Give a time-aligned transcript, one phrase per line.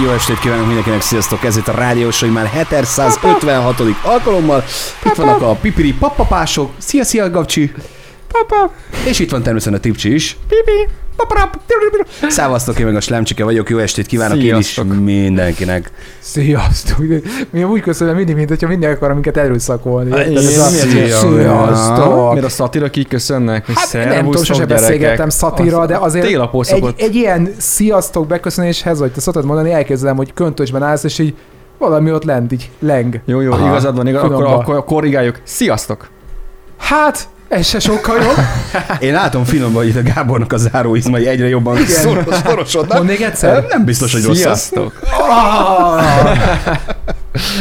[0.00, 1.44] Jó estét kívánok mindenkinek, sziasztok!
[1.44, 3.80] Ez itt a rádiós, már 756.
[4.02, 4.64] alkalommal.
[5.04, 6.70] Itt vannak a pipiri papapások.
[6.78, 7.72] Szia, szia, Gabcsi!
[8.32, 8.72] Papa!
[9.08, 10.36] És itt van természetesen a Tipcsi is.
[12.28, 13.70] Szávasztok, én meg a Slemcsike vagyok.
[13.70, 14.84] Jó estét kívánok Sziasztok.
[14.84, 15.90] én is mindenkinek.
[16.18, 16.98] Sziasztok!
[17.50, 20.10] Mi úgy köszönöm mindig, mint hogyha mindenki akar minket erőszakolni.
[20.10, 20.64] a- Szia.
[20.64, 22.30] Sziasztok!
[22.30, 23.66] Miért a szatira kiköszönnek?
[23.66, 29.12] hogy Hát nem tudom, sose beszélgettem szatíra, de azért egy, egy, ilyen sziasztok beköszönéshez, hogy
[29.12, 31.34] te szoktad mondani, elképzelem, hogy köntösben állsz, és így
[31.78, 33.20] valami ott lent, így leng.
[33.24, 33.66] Jó, jó, Aha.
[33.66, 35.40] igazad van, igaz, akkor, akkor korrigáljuk.
[35.44, 36.08] Sziasztok!
[36.78, 38.36] Hát, ez se sokkal jobb.
[39.06, 42.96] Én látom finomban, hogy itt a Gábornak a záróizmai egyre jobban szoros, szorosodnak.
[42.96, 43.66] Mondd még egyszer.
[43.68, 44.38] Nem biztos, hogy rossz.
[44.38, 45.00] Sziasztok!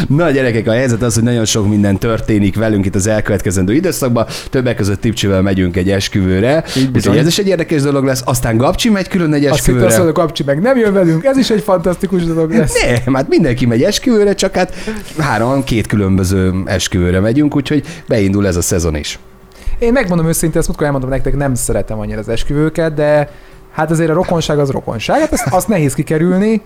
[0.07, 4.25] Na gyerekek, a helyzet az, hogy nagyon sok minden történik velünk itt az elkövetkezendő időszakban.
[4.49, 6.63] Többek között Tipcsivel megyünk egy esküvőre.
[6.95, 8.21] Úgyhogy ez is egy érdekes dolog lesz.
[8.25, 9.97] Aztán Gabcsi megy külön egy Azt esküvőre.
[9.97, 12.73] hogy a kapcsi meg nem jön velünk, ez is egy fantasztikus dolog lesz.
[13.05, 14.73] Nem, hát mindenki megy esküvőre, csak hát
[15.17, 19.19] három, két különböző esküvőre megyünk, úgyhogy beindul ez a szezon is.
[19.81, 23.29] Én megmondom őszintén, ezt múltkor elmondom nektek, nem szeretem annyira az esküvőket, de
[23.71, 26.61] hát azért a rokonság az rokonság, hát azt, azt nehéz kikerülni.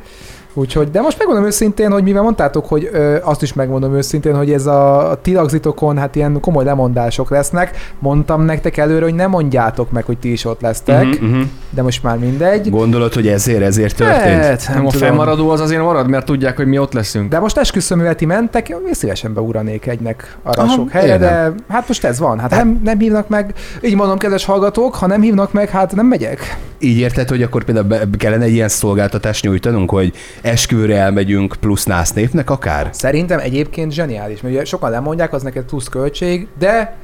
[0.57, 4.51] Úgyhogy, de most megmondom őszintén, hogy mivel mondtátok, hogy ö, azt is megmondom őszintén, hogy
[4.51, 7.93] ez a, a tilagzitokon hát ilyen komoly lemondások lesznek.
[7.99, 11.41] Mondtam nektek előre, hogy ne mondjátok meg, hogy ti is ott lesztek, mhm.
[11.69, 12.69] de most már mindegy.
[12.69, 14.43] Gondolod, hogy ezért, ezért történt?
[14.43, 17.29] Hát, Nem, a fennmaradó az azért marad, mert tudják, hogy mi ott leszünk.
[17.29, 21.53] De most esküszöm, mivel ti mentek, én szívesen beuranék egynek arra Aha, sok helyre, de
[21.67, 22.39] hát most ez van.
[22.39, 26.05] Hát nem, nem hívnak meg, így mondom, kedves hallgatók, ha nem hívnak meg, hát nem
[26.05, 26.57] megyek.
[26.79, 30.13] Így érted, hogy akkor például be, kellene egy ilyen szolgáltatást nyújtanunk, hogy
[30.45, 32.89] esküvőre elmegyünk plusz nász népnek akár?
[32.91, 36.97] Szerintem egyébként zseniális, mert ugye sokan lemondják, az neked plusz költség, de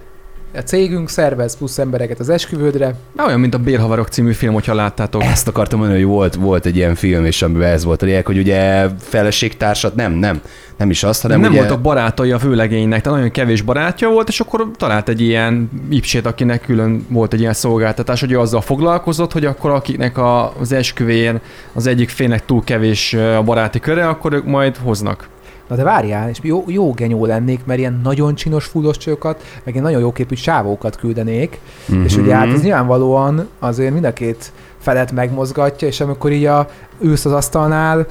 [0.55, 2.95] a cégünk szervez plusz embereket az esküvődre.
[3.15, 5.23] Na, olyan, mint a Bérhavarok című film, hogyha láttátok.
[5.23, 8.25] Ezt akartam mondani, hogy volt, volt egy ilyen film, és amiben ez volt a lényeg,
[8.25, 10.41] hogy ugye feleségtársat, nem, nem,
[10.81, 11.59] nem is azt, hanem Nem, ugye...
[11.59, 16.25] voltak barátai a főlegénynek, tehát nagyon kevés barátja volt, és akkor talált egy ilyen ipsét,
[16.25, 20.71] akinek külön volt egy ilyen szolgáltatás, hogy ő azzal foglalkozott, hogy akkor akiknek a, az
[20.71, 21.39] esküvén
[21.73, 25.27] az egyik félnek túl kevés a baráti köre, akkor ők majd hoznak.
[25.67, 29.73] Na de várjál, és jó, jó genyó lennék, mert ilyen nagyon csinos fullos csőkat, meg
[29.73, 32.03] ilyen nagyon jóképű csávókat küldenék, Mhm.
[32.03, 36.69] és ugye hát ez nyilvánvalóan azért mind a két felet megmozgatja, és amikor így a,
[37.01, 38.05] ülsz az asztalnál,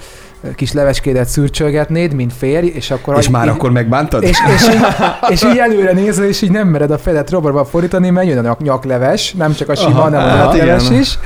[0.55, 3.19] kis leveskédet szürcsölgetnéd, mint férj, és akkor...
[3.19, 4.23] És már így, akkor megbántad?
[4.23, 4.81] és, és, így,
[5.28, 8.43] és így előre nézel, és így nem mered a felet roborba fordítani, mert jön a
[8.43, 11.01] nyak- nyakleves, nem csak a sima, Aha, hanem a hát nyakleves igen.
[11.01, 11.19] is.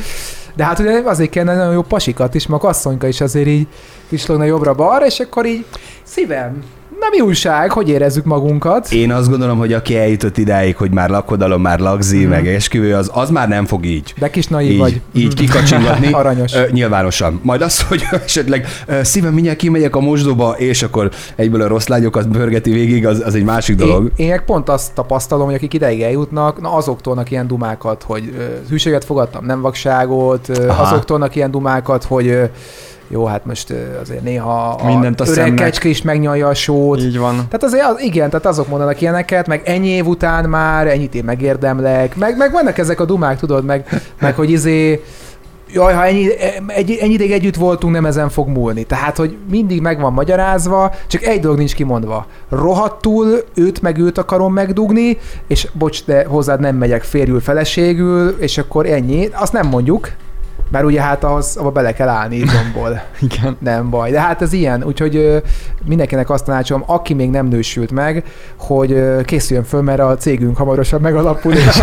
[0.57, 3.67] De hát ugye azért kellene nagyon jó pasikat is, meg asszonyka is azért így
[4.09, 5.65] pislogna jobbra-balra, és akkor így
[6.03, 6.63] szívem,
[7.05, 8.93] na mi újság, hogy érezzük magunkat?
[8.93, 12.29] Én azt gondolom, hogy aki eljutott idáig, hogy már lakodalom, már lagzi, Mhm.
[12.29, 14.15] meg esküvő, az, az már nem fog így.
[14.19, 15.01] De kis naív Így, vagy.
[15.13, 16.13] így kikacsingatni.
[16.23, 16.55] Aranyos.
[16.55, 17.41] Ö, nyilvánosan.
[17.43, 21.87] Majd az, hogy esetleg ö, szívem mindjárt kimegyek a mosdóba, és akkor egyből a rossz
[21.87, 24.11] lányokat börgeti végig, az, az egy másik dolog.
[24.17, 28.33] Én, én pont azt tapasztalom, hogy akik ideig eljutnak, na azok tolnak ilyen dumákat, hogy
[28.39, 32.45] ö, hűséget fogadtam, nem vakságot, ö, azok tolnak ilyen dumákat, hogy ö,
[33.09, 35.55] jó, hát most azért néha a Mindent a öreg szemnek.
[35.65, 37.01] kecske is megnyalja a sót.
[37.01, 37.35] Így van.
[37.35, 41.25] Tehát azért az, igen, tehát azok mondanak ilyeneket, meg ennyi év után már, ennyit én
[41.25, 45.03] megérdemlek, meg, meg vannak ezek a dumák, tudod, meg, meg hogy izé,
[45.73, 46.27] jaj, ha ennyi,
[46.67, 48.85] egy, ennyi ideig együtt voltunk, nem ezen fog múlni.
[48.85, 52.27] Tehát, hogy mindig meg van magyarázva, csak egy dolog nincs kimondva.
[52.49, 58.59] Rohadtul őt meg őt akarom megdugni, és bocs, de hozzád nem megyek férjül, feleségül, és
[58.59, 59.29] akkor ennyi.
[59.33, 60.09] Azt nem mondjuk,
[60.75, 63.03] mert ugye hát ahhoz, abba bele kell állni izomból.
[63.31, 63.57] Igen.
[63.61, 64.11] Nem baj.
[64.11, 65.43] De hát ez ilyen, úgyhogy
[65.85, 68.25] mindenkinek azt tanácsolom, aki még nem nősült meg,
[68.59, 71.65] hogy készüljön föl, mert a cégünk hamarosan megalapul, és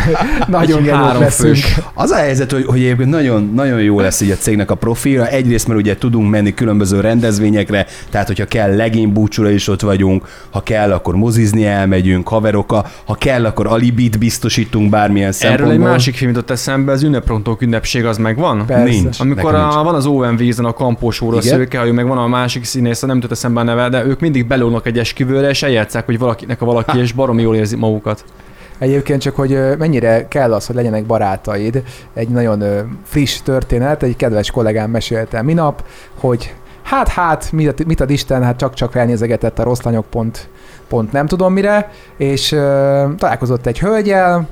[0.46, 1.56] nagyon genyók három leszünk.
[1.94, 5.26] Az a helyzet, hogy, hogy egyébként nagyon, nagyon jó lesz így a cégnek a profilja.
[5.26, 10.60] Egyrészt, mert ugye tudunk menni különböző rendezvényekre, tehát hogyha kell legénybúcsúra is ott vagyunk, ha
[10.60, 15.70] kell, akkor mozizni elmegyünk, haverokkal, ha kell, akkor alibit biztosítunk bármilyen szempontból.
[15.70, 18.66] Erről egy másik film jutott eszembe, az ünneprontók ünnepség az megvan?
[18.66, 18.84] Persze.
[18.84, 19.20] Nincs.
[19.20, 19.84] Amikor Nekem a, nincs.
[19.84, 21.56] van az OMV-zen a kampós óra Igen.
[21.56, 24.86] szőkehajú, meg van a másik színész, nem tut eszembe a neve, de ők mindig belónak
[24.86, 28.24] egy esküvőre, és eljátszák, hogy valakinek a valaki, és baromi jól érzi magukat.
[28.78, 31.82] Egyébként csak, hogy mennyire kell az, hogy legyenek barátaid.
[32.14, 32.64] Egy nagyon
[33.04, 35.84] friss történet, egy kedves kollégám mesélte minap,
[36.20, 40.48] hogy hát, hát, mit, mit ad Isten, hát csak-csak felnézegetett a rossz lányok pont,
[40.88, 44.48] pont nem tudom mire, és ö, találkozott egy hölgyel,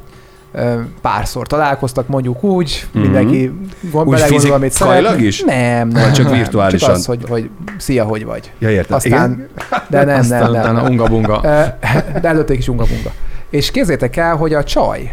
[1.01, 3.03] párszor találkoztak, mondjuk úgy, Mhm.
[3.03, 3.53] mindenki
[3.91, 5.17] gond, Úgy belegondol, amit szeretne.
[5.25, 5.41] is?
[5.41, 6.03] Nem, nem.
[6.03, 6.35] Vagy csak nem.
[6.35, 6.89] virtuálisan?
[6.89, 8.53] Csak az, hogy, hogy szia, hogy vagy.
[8.59, 8.97] Ja, értem.
[8.97, 9.49] Aztán,
[9.89, 10.61] de nem, Aztán nem, nem.
[10.61, 10.91] utána nem.
[10.91, 11.41] unga-bunga.
[12.23, 13.11] De előtte is unga-bunga.
[13.51, 15.13] És képzétek el, hogy a csaj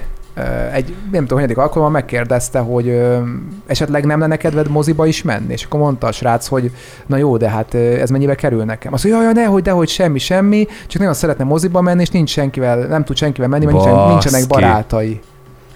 [0.72, 3.18] egy, nem tudom, hanyadik alkalommal megkérdezte, hogy ö,
[3.66, 6.72] esetleg nem lenne kedved moziba is menni, és akkor mondta a srác, hogy
[7.06, 8.94] na jó, de hát ez mennyibe kerül nekem?
[8.94, 12.30] Azt mondja, jaj, jaj, nehogy, dehogy semmi, semmi, csak nagyon szeretne moziba menni, és nincs
[12.30, 14.10] senkivel, nem tud senkivel menni, mert Baszki.
[14.12, 15.22] nincsenek barátai.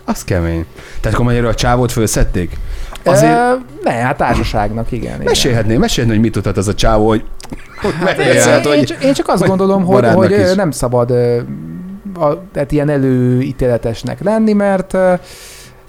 [0.06, 0.66] Az kemény.
[1.02, 2.58] Tehát akkor magyarul a csávót fölszedték?
[3.04, 3.84] Azért Azért...
[3.84, 5.22] ne, hát társaságnak, igen.
[5.24, 7.24] mesélhetné, mesélhetné, hogy mit tudhat az a csávó, hogy
[7.82, 10.54] hogy Hát, én, hogy csak, én csak azt hogy gondolom, hogy, hogy is.
[10.56, 11.14] nem szabad
[12.14, 14.98] a, tehát ilyen előítéletesnek lenni, mert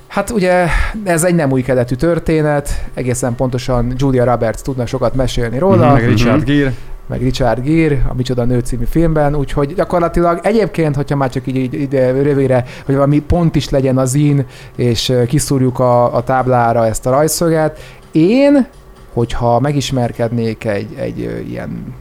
[0.06, 0.66] hát ugye
[1.04, 6.06] ez egy nem új keletű történet, egészen pontosan Julia Roberts tudna sokat mesélni róla, Meg
[6.06, 6.46] Richard Mhm.
[6.56, 6.72] Gere.
[7.06, 11.56] meg Richard Gere, a Micsoda Nő című filmben, úgyhogy gyakorlatilag egyébként, hogyha már csak így,
[11.56, 14.46] így ide rövére, hogy valami pont is legyen az in,
[14.76, 17.78] és kiszúrjuk a, a táblára ezt a rajszöget,
[18.12, 18.66] én,
[19.12, 21.94] hogyha megismerkednék egy, egy ilyen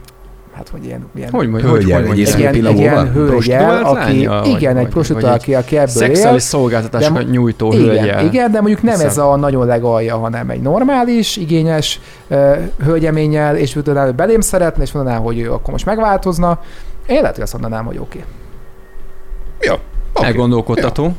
[0.60, 4.24] hát hogy ilyen, ilyen Hogy mondja, hogy, Hölgyel, hogy egy ilyen, egy ilyen hölgyel, aki,
[4.24, 4.42] lánya?
[4.44, 6.14] igen, Vagy- egy egy aki, aki ebből él.
[6.14, 8.24] Szexuális szolgáltatásokat De- nyújtó Igen, hölgyel.
[8.24, 9.08] igen, de mondjuk nem Hiszem.
[9.08, 14.92] ez a nagyon legalja, hanem egy normális, igényes uh, hölgyeménnyel, és utána belém szeretne, és
[14.92, 16.60] mondaná, hogy ő akkor most megváltozna.
[17.06, 18.18] Én lehet, hogy azt mondanám, hogy oké.
[18.18, 19.68] Okay.
[19.68, 19.74] Jó.
[20.12, 20.26] oké.
[20.26, 21.12] Elgondolkodtató.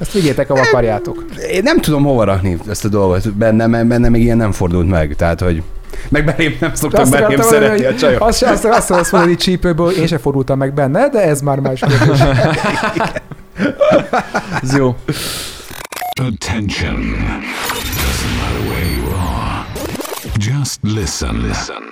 [0.00, 1.24] Ezt vigyétek, ahol akarjátok.
[1.50, 5.14] Én nem tudom hova rakni ezt a dolgot bennem, bennem még ilyen nem fordult meg.
[5.16, 5.62] Tehát, hogy
[6.08, 8.22] meg belém nem szoktak Azt belém akartam mondani, szeretni a hogy csajok.
[8.22, 11.58] azt, azt, azt, azt mondani, hogy csípőből én se fordultam meg benne, de ez már
[11.58, 12.20] más kérdés.
[14.62, 14.96] Ez jó.
[16.20, 16.96] Attention.
[17.00, 19.66] Doesn't matter where you are.
[20.38, 21.34] Just listen.
[21.46, 21.82] Listen.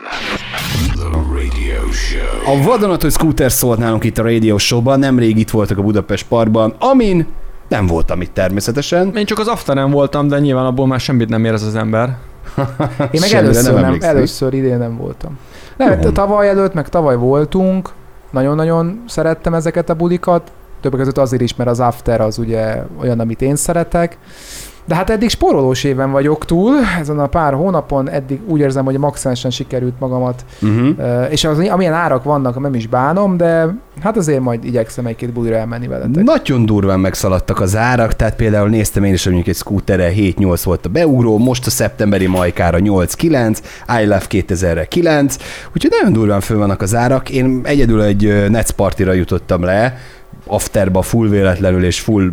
[0.94, 2.54] The radio show.
[2.54, 6.74] A vadonatúj scooter szólt nálunk itt a Radio Show-ban, nemrég itt voltak a Budapest Parkban,
[6.78, 7.26] amin
[7.68, 9.16] nem voltam itt természetesen.
[9.16, 12.16] Én csak az afteren voltam, de nyilván abból már semmit nem érez az ember.
[13.10, 14.10] Én meg először, nem, emlékszik.
[14.10, 15.38] először idén nem voltam.
[15.76, 16.10] Nem, Jó.
[16.10, 17.90] tavaly előtt, meg tavaly voltunk,
[18.30, 23.20] nagyon-nagyon szerettem ezeket a bulikat, többek között azért is, mert az after az ugye olyan,
[23.20, 24.18] amit én szeretek.
[24.84, 28.98] De hát eddig spórolós éven vagyok túl, ezen a pár hónapon eddig úgy érzem, hogy
[28.98, 31.26] maximálisan sikerült magamat, Uh-huh.
[31.30, 35.56] és az, amilyen árak vannak, nem is bánom, de hát azért majd igyekszem egy-két bulira
[35.56, 36.22] elmenni veletek.
[36.24, 40.60] Nagyon durván megszaladtak az árak, tehát például néztem én is, hogy mondjuk egy scooterre 7-8
[40.64, 43.58] volt a beugró, most a szeptemberi majkára 8-9,
[44.02, 45.36] I Love 2000-re 9,
[45.74, 47.30] úgyhogy nagyon durván föl vannak az árak.
[47.30, 49.96] Én egyedül egy ö, Nets partira jutottam le,
[50.46, 52.30] afterba full véletlenül és full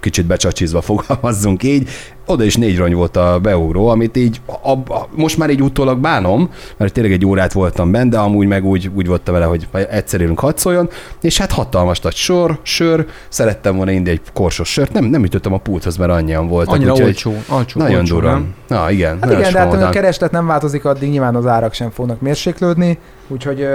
[0.00, 1.88] kicsit becsacsizva fogalmazzunk így,
[2.26, 5.98] oda is négy rony volt a beugró, amit így a, a, most már így utólag
[5.98, 9.68] bánom, mert tényleg egy órát voltam benne, de amúgy meg úgy, úgy voltam vele, hogy
[9.90, 10.88] egyszer élünk hadd szóljon,
[11.20, 15.52] és hát hatalmas nagy sor, sör, szerettem volna indi egy korsos sört, nem, nem ütöttem
[15.52, 16.74] a pulthoz, mert annyian voltak.
[16.74, 17.34] Annyira úgyhogy olcsó.
[17.48, 18.42] olcsó Nagyon olcsó, durva.
[18.68, 21.90] Na igen, Hát igen, de hát a kereslet nem változik, addig nyilván az árak sem
[21.90, 22.98] fognak mérséklődni,
[23.28, 23.66] úgyhogy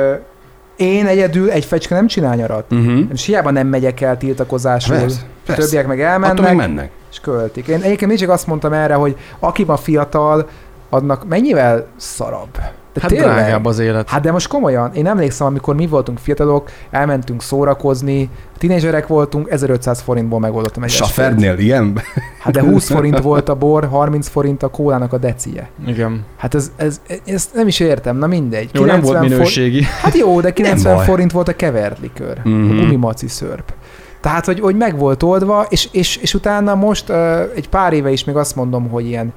[0.75, 2.65] én egyedül egy fecske nem csinál nyarat.
[2.71, 2.99] Uh-huh.
[3.13, 5.61] És hiába nem megyek el tiltakozásul, Persze, persze.
[5.61, 6.89] többiek meg Attól elmennek, mennek.
[7.11, 7.67] és költik.
[7.67, 10.49] Én egyébként mindig azt mondtam erre, hogy aki ma fiatal,
[10.89, 12.57] annak mennyivel szarabb.
[12.95, 14.09] De Hát drágább az élet.
[14.09, 20.01] Hát de most komolyan, én emlékszem, amikor mi voltunk fiatalok, elmentünk szórakozni, tínézserek voltunk, 1500
[20.01, 20.89] forintból megoldottam egy.
[20.89, 21.99] Safernél ilyen?
[22.39, 25.69] Hát de 20 forint volt a bor, 30 forint a kólának a decije.
[25.87, 26.23] Igen.
[26.37, 28.69] Hát ez, ez, ezt nem is értem, na mindegy.
[28.73, 29.83] Jó, nem volt for- minőségi.
[30.01, 31.05] Hát jó, de 90 baj.
[31.05, 32.69] forint volt a kevert likör, Mhm.
[32.71, 33.73] a gumimaci szörp.
[34.21, 38.11] Tehát, hogy, hogy meg volt oldva, és, és, és utána most uh, egy pár éve
[38.11, 39.33] is még azt mondom, hogy ilyen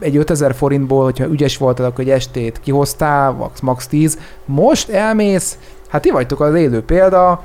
[0.00, 4.18] egy 5000 forintból, hogyha ügyes voltál, akkor egy estét kihoztál, max, max 10.
[4.44, 7.44] Most elmész, hát ti vagytok az élő példa,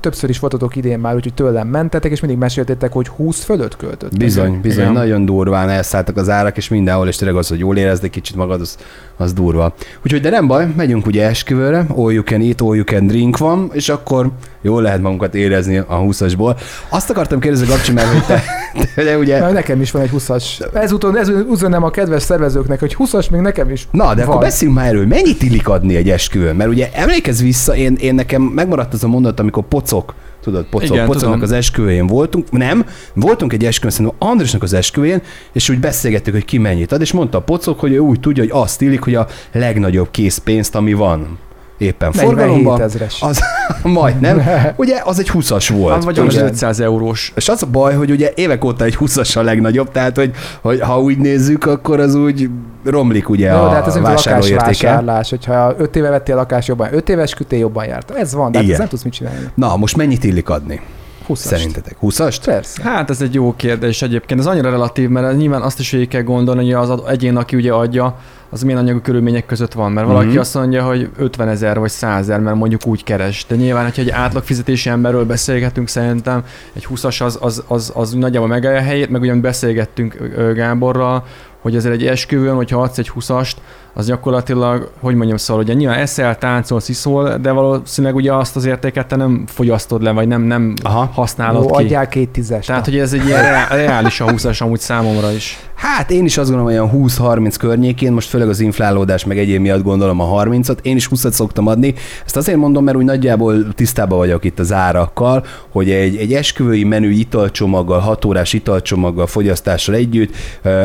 [0.00, 4.18] többször is voltatok idén már, úgyhogy tőlem mentetek, és mindig meséltétek, hogy 20 fölött költöttek.
[4.18, 4.92] Bizony, bizony, Igen.
[4.92, 8.36] nagyon durván elszálltak az árak, és mindenhol, és tényleg az, hogy jól érezd egy kicsit
[8.36, 8.78] magad, az,
[9.16, 9.74] az durva.
[10.04, 13.38] Úgyhogy, de nem baj, megyünk ugye esküvőre, all you can eat, all you can drink
[13.38, 14.30] van, és akkor
[14.62, 16.60] jól lehet magunkat érezni a 20-asból.
[16.88, 18.42] Azt akartam kérdezni, Gabcsi, mert hogy te,
[18.94, 19.38] te de ugye...
[19.38, 20.74] Na, nekem is van egy 20-as.
[20.74, 24.30] Ezúton, ez üzenem a kedves szervezőknek, hogy 20-as még nekem is Na, de van.
[24.30, 26.56] akkor beszéljünk már erről, mennyit illik adni egy esküvőn?
[26.56, 30.90] Mert ugye emlékezz vissza, én, én nekem megmaradt az a mondat, amikor pocok, tudod, pocok,
[30.90, 31.42] Igen, pocoknak tudom.
[31.42, 36.44] az esküvőjén voltunk, nem, voltunk egy esküvőn, szerintem Andrásnak az esküvőjén, és úgy beszélgettük, hogy
[36.44, 39.14] ki mennyit ad, és mondta a pocok, hogy ő úgy tudja, hogy azt illik, hogy
[39.14, 41.38] a legnagyobb készpénzt, ami van
[41.84, 42.80] éppen 47 forgalomban,
[43.20, 43.40] az
[43.82, 44.42] majdnem,
[44.76, 45.96] ugye az egy 20-as volt.
[45.96, 46.46] Az vagy az Igen.
[46.46, 47.32] 500 eurós.
[47.36, 50.80] És az a baj, hogy ugye évek óta egy 20-as a legnagyobb, tehát hogy, hogy
[50.80, 52.50] ha úgy nézzük, akkor az úgy
[52.84, 56.94] romlik ugye Jó, a de hát ez a lakásvásárlás, hogyha 5 éve vettél lakást jobban,
[56.94, 58.10] 5 éves küté jobban járt.
[58.10, 58.72] Ez van, de hát Igen.
[58.74, 59.50] ez nem tudsz mit csinálni.
[59.54, 60.80] Na, most mennyit illik adni?
[61.26, 62.36] 20 Szerintetek 20-ast?
[62.44, 62.82] Persze.
[62.82, 64.40] Hát ez egy jó kérdés egyébként.
[64.40, 67.56] Ez annyira relatív, mert nyilván azt is végig kell gondolni, hogy az ad- egyén, aki
[67.56, 68.16] ugye adja,
[68.52, 69.92] az milyen anyagú körülmények között van.
[69.92, 70.38] Mert valaki Mhm.
[70.38, 73.44] azt mondja, hogy 50 ezer vagy 100 ezer, mert mondjuk úgy keres.
[73.48, 78.12] De nyilván, hogyha egy átlag fizetési emberről beszélgetünk, szerintem egy 20-as az, az, az, az
[78.12, 80.16] nagyjából megállja a helyét, meg ugyan beszélgettünk
[80.54, 81.24] Gáborral,
[81.60, 83.52] hogy azért egy esküvőn, hogyha adsz egy 20-ast,
[83.94, 88.64] az gyakorlatilag, hogy mondjam szóval, ugye nyilván eszel, táncolsz, iszol, de valószínűleg ugye azt az
[88.64, 91.10] értéket te nem fogyasztod le, vagy nem, nem Aha.
[91.12, 91.84] használod Jó, ki.
[91.84, 92.66] adjál két tízes.
[92.66, 95.58] Tehát, hogy ez egy ilyen reá- reális a 20-as amúgy számomra is.
[95.82, 99.82] Hát én is azt gondolom, olyan 20-30 környékén, most főleg az inflálódás meg egyéb miatt
[99.82, 101.94] gondolom a 30-at, én is 20-at szoktam adni.
[102.24, 106.84] Ezt azért mondom, mert úgy nagyjából tisztában vagyok itt az árakkal, hogy egy, egy esküvői
[106.84, 110.34] menü italcsomaggal, 6 órás italcsomaggal, fogyasztással együtt,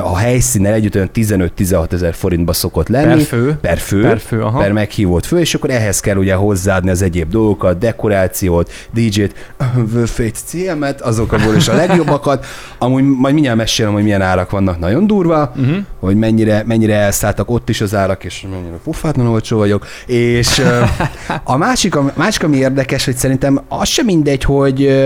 [0.03, 3.15] a helyszínnel együtt olyan 15-16 ezer forintba szokott lenni.
[3.15, 3.57] Per fő.
[3.61, 4.59] Per fő, Per fő, aha.
[4.59, 9.33] per meghívott fő, és akkor ehhez kell ugye hozzáadni az egyéb dolgokat, dekorációt, DJ-t,
[9.93, 12.45] Wörfét, CM-et, azokból is a legjobbakat.
[12.77, 15.75] Amúgy majd mindjárt mesélem, hogy milyen árak vannak nagyon durva, Uh-huh.
[15.99, 19.85] hogy mennyire, mennyire elszálltak ott is az árak, és mennyire pufátlan olcsó vagyok.
[20.05, 20.61] És
[21.43, 25.03] a másik, a másik, ami érdekes, hogy szerintem az sem mindegy, hogy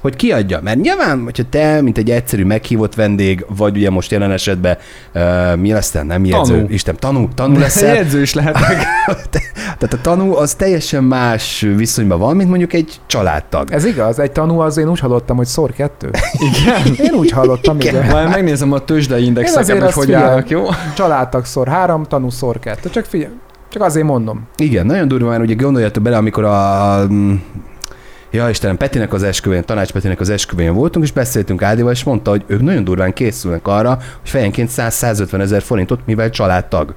[0.00, 0.60] hogy kiadja.
[0.62, 4.78] Mert nyilván, hogyha te, mint egy egyszerű meghívott vendég, vagy ugye most jelen esetben,
[5.14, 6.66] uh, mi lesz te, nem jegyző, Tanú.
[6.68, 8.84] Isten, tanú, tanú leszel, Jegyző is lehetek.
[9.78, 13.72] tehát a tanú az teljesen más viszonyban van, mint mondjuk egy családtag.
[13.72, 16.10] Ez igaz, egy tanú az én úgy hallottam, hogy szor kettő.
[16.50, 16.94] Igen.
[17.06, 18.06] Én úgy hallottam, igen.
[18.06, 20.64] Majd megnézem a tőzsdei indexeket, hogy hogy állnak, jó?
[20.94, 22.90] Családtag szor három, tanú szor kettő.
[22.90, 23.32] Csak figyelj,
[23.68, 24.46] csak azért mondom.
[24.56, 27.06] Igen, nagyon durva, mert ugye gondoljatok bele, amikor a
[28.30, 32.30] Ja Istenem, Petinek az esküvőjén, Tanács Petinek az esküvőjén voltunk, és beszéltünk Ádival, és mondta,
[32.30, 36.94] hogy ők nagyon durván készülnek arra, hogy fejenként 100-150 ezer forintot, mivel családtag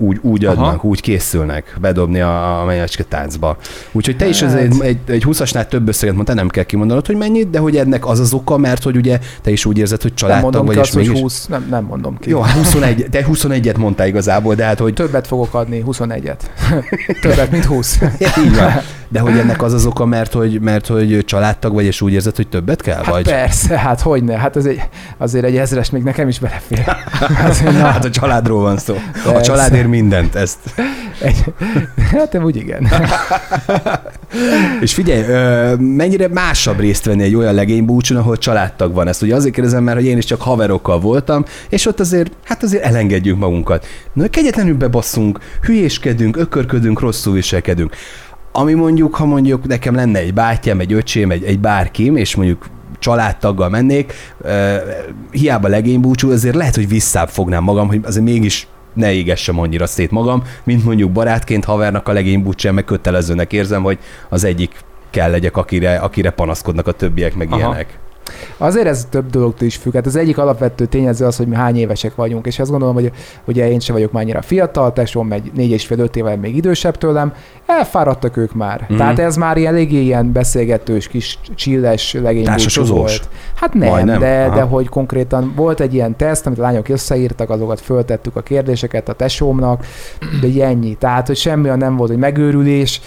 [0.00, 0.62] úgy, úgy Aha.
[0.64, 3.56] adnak, úgy készülnek bedobni a, a menyecske táncba.
[3.92, 4.54] Úgyhogy te is Hát.
[4.54, 8.06] egy, egy, egy 20-asnál több összeget mondtál, nem kell kimondanod, hogy mennyit, de hogy ennek
[8.06, 11.20] az az oka, mert hogy ugye te is úgy érzed, hogy családtag vagy, és mégis...
[11.20, 12.30] 20, nem, nem mondom ki.
[12.30, 16.38] Jó, 21, te 21-et mondtál igazából, de hát, hogy Többet fogok adni, 21-et.
[17.22, 18.00] Többet, mint 20.
[18.44, 18.72] Így van.
[19.12, 22.36] De hogy ennek az az oka, mert hogy, mert hogy családtag vagy, és úgy érzed,
[22.36, 22.96] hogy többet kell?
[22.96, 23.22] Hát vagy?
[23.22, 24.38] persze, hát hogy ne.
[24.38, 24.80] Hát ez egy,
[25.18, 26.96] azért egy ezres még nekem is belefér.
[27.44, 28.94] Azért, na, Hát a családról van szó.
[28.94, 29.40] A Persze.
[29.40, 30.58] család ér mindent, ezt.
[31.18, 31.44] egy,
[32.12, 32.88] hát úgy igen.
[34.80, 35.24] És figyelj,
[35.76, 39.08] mennyire másabb részt venni egy olyan legénybúcson, ahol családtag van.
[39.08, 42.62] Ezt ugye azért kérdezem, mert hogy én is csak haverokkal voltam, és ott azért, hát
[42.62, 43.86] azért elengedjük magunkat.
[44.12, 47.94] Na, kegyetlenül bebasszunk, hülyéskedünk, ökörködünk, rosszul viselkedünk.
[48.52, 52.66] Ami mondjuk, ha mondjuk nekem lenne egy bátyám, egy öcsém, egy, egy bárkim, és mondjuk
[52.98, 54.76] családtaggal mennék, uh,
[55.30, 60.10] hiába legénybúcsú, azért lehet, hogy visszább fognám magam, hogy azért mégis ne égessem annyira szét
[60.10, 64.70] magam, mint mondjuk barátként havernak a legénybúcsán, meg kötelezőnek érzem, hogy az egyik
[65.10, 67.58] kell legyek, akire, akire panaszkodnak a többiek, meg Aha.
[67.58, 67.98] ilyenek.
[68.56, 69.94] Azért ez több dologtól is függ.
[69.94, 73.12] Hát az egyik alapvető tényező az, hogy mi hány évesek vagyunk, és azt gondolom, hogy
[73.44, 76.56] ugye én sem vagyok már annyira fiatal, tesóm egy négy és fél öt évvel még
[76.56, 77.32] idősebb tőlem,
[77.66, 78.86] elfáradtak ők már.
[78.92, 78.96] Mm.
[78.96, 82.96] Tehát ez már ilyen eléggé ilyen beszélgetős, kis csilles Társasozós?
[82.96, 83.28] volt.
[83.54, 84.18] Hát nem, Majdnem.
[84.18, 84.54] de, Aha.
[84.54, 89.08] de hogy konkrétan volt egy ilyen teszt, amit a lányok összeírtak, azokat föltettük a kérdéseket
[89.08, 89.86] a tesómnak,
[90.40, 90.94] de ennyi.
[90.94, 93.00] Tehát, hogy semmi nem volt, hogy megőrülés,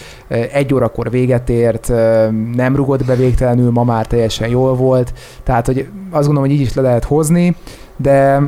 [0.52, 1.88] egy órakor véget ért,
[2.54, 5.12] nem rugott be végtelenül, ma már teljesen jól volt.
[5.42, 5.78] Tehát, hogy
[6.10, 7.56] azt gondolom, hogy így is le lehet hozni,
[7.96, 8.42] de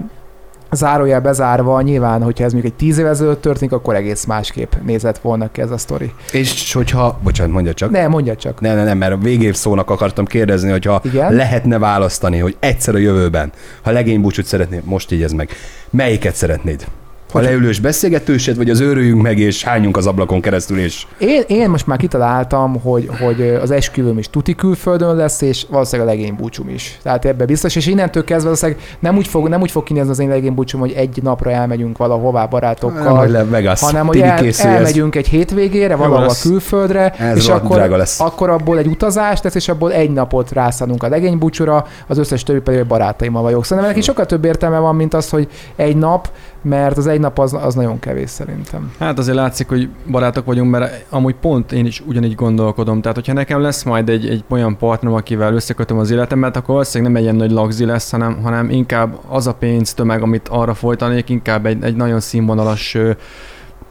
[0.73, 5.19] zárójel bezárva, nyilván, hogyha ez mondjuk egy tíz évvel ezelőtt történik, akkor egész másképp nézett
[5.19, 6.13] volna ki ez a sztori.
[6.33, 7.91] És hogyha, bocsánat, mondja csak.
[7.91, 8.61] Ne, mondja csak.
[8.61, 11.33] Nem, nem, nem, mert a végév szónak akartam kérdezni, hogyha Igen?
[11.33, 15.51] lehetne választani, hogy egyszer a jövőben, ha legénybúcsút szeretnéd, most így ez meg,
[15.91, 16.87] melyiket szeretnéd?
[17.33, 21.43] A Hogy- leülős beszélgetősed, vagy az őrüljünk meg, és hányunk az ablakon keresztül, és Én,
[21.47, 26.15] én most már kitaláltam, hogy, hogy az esküvőm is tuti külföldön lesz, és valószínűleg a
[26.17, 26.99] legénybúcsúm is.
[27.03, 30.19] Tehát ebbe biztos, és innentől kezdve valószínűleg nem úgy fog, nem úgy fog kinézni az
[30.19, 34.41] én legénybúcsúm, hogy egy napra elmegyünk valahová nem, barátokkal, hogy le Vegas, hanem hogy el,
[34.41, 38.21] készülj, ez- elmegyünk egy hétvégére, valahol külföldre, Ez és akkor, lesz.
[38.21, 42.61] akkor abból egy utazás lesz, és abból egy napot rászánunk a legénybúcsúra, az összes többi
[42.61, 43.65] pedig hogy barátaimmal vagyok.
[43.65, 46.29] Szerintem neki sokkal több értelme van, mint az, hogy egy nap,
[46.69, 48.93] mert az egy nap az, az nagyon kevés szerintem.
[48.99, 53.01] Hát azért látszik, hogy barátok vagyunk, mert amúgy pont én is ugyanígy gondolkodom.
[53.01, 57.13] Tehát, hogyha nekem lesz majd egy, egy olyan partnerem, akivel összekötöm az életemet, akkor valószínűleg
[57.13, 60.75] nem egy ilyen nagy lagzi lesz, hanem, hanem inkább az a pénz tömeg, amit arra
[60.75, 62.97] folytanék, inkább egy, egy nagyon színvonalas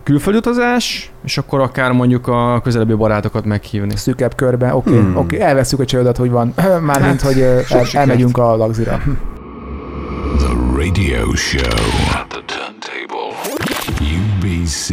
[0.03, 3.95] külföldutazás, és akkor akár mondjuk a közelebbi barátokat meghívni.
[3.95, 5.15] Szűkebb körben, oké, okay, Hmm.
[5.15, 9.01] oké, okay, elveszük a csődet, hogy van, mármint, hogy ö, sok el, elmegyünk a lagzira.
[10.25, 11.61] The radio show
[12.13, 13.29] at the turntable.
[14.01, 14.87] UBC.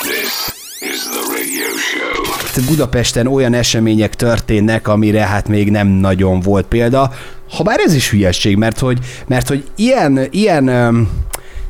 [0.00, 2.66] This is the radio show.
[2.66, 7.10] Budapesten olyan események történnek, amire hát még nem nagyon volt példa.
[7.50, 10.68] Habár ez is hülyesség, mert hogy, mert hogy ilyen, ilyen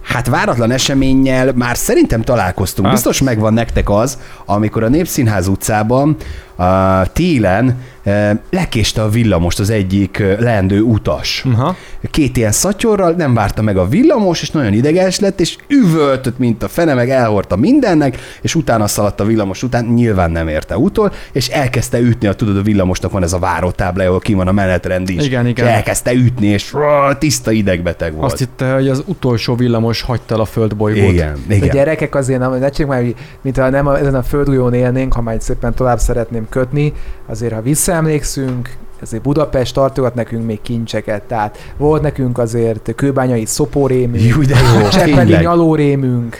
[0.02, 2.86] Hát váratlan eseménnyel már szerintem találkoztunk.
[2.86, 2.96] Hát.
[2.96, 6.16] Biztos megvan nektek az, amikor a Népszínház utcában
[6.56, 6.66] uh,
[7.12, 11.44] télen uh, lekéste a villamost az egyik uh, leendő utas.
[11.52, 11.76] Aha.
[12.10, 16.62] Két ilyen szatyorral, nem várta meg a villamos, és nagyon ideges lett, és üvöltött, mint
[16.62, 21.12] a fene, meg elhordta mindennek, és utána szaladt a villamos után, nyilván nem érte utol,
[21.32, 24.52] és elkezdte ütni, a tudod, a villamosnak van ez a várótábla, ahol ki van a
[24.52, 25.24] menetrend is.
[25.24, 25.66] Igen, igen.
[25.66, 28.32] És elkezdte ütni, és rá, tiszta idegbeteg volt.
[28.32, 31.12] Azt hitte, hogy az utolsó villamos hagyta el a földbolygót.
[31.12, 31.68] igen, A igen.
[31.68, 35.36] gyerekek azért nem, ne már, hogy mintha nem a, ezen a földújón élnénk, ha már
[35.40, 36.92] szépen tovább szeretném kötni,
[37.26, 44.24] azért ha visszaemlékszünk, azért Budapest tartogat nekünk még kincseket, tehát volt nekünk azért kőbányai szopórémünk,
[44.24, 46.36] Jú, de jó, Cseppeli nyalórémünk,